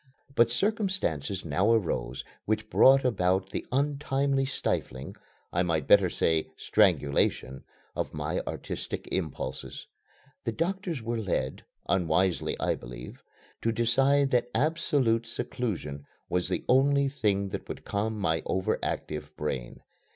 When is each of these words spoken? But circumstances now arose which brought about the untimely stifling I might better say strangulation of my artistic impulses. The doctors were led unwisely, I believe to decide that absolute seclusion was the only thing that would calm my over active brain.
But 0.33 0.49
circumstances 0.49 1.45
now 1.45 1.71
arose 1.73 2.23
which 2.45 2.71
brought 2.71 3.05
about 3.05 3.51
the 3.51 3.67
untimely 3.71 4.45
stifling 4.45 5.15
I 5.53 5.61
might 5.61 5.85
better 5.85 6.09
say 6.09 6.49
strangulation 6.57 7.65
of 7.95 8.11
my 8.11 8.39
artistic 8.47 9.07
impulses. 9.11 9.85
The 10.43 10.53
doctors 10.53 11.03
were 11.03 11.19
led 11.19 11.65
unwisely, 11.87 12.59
I 12.59 12.73
believe 12.73 13.21
to 13.61 13.71
decide 13.71 14.31
that 14.31 14.49
absolute 14.55 15.27
seclusion 15.27 16.07
was 16.29 16.49
the 16.49 16.65
only 16.67 17.07
thing 17.07 17.49
that 17.49 17.69
would 17.69 17.85
calm 17.85 18.17
my 18.17 18.41
over 18.47 18.79
active 18.81 19.29
brain. 19.37 19.83